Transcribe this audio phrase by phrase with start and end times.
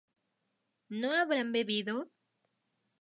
[0.99, 2.09] ¿no habrán bebido?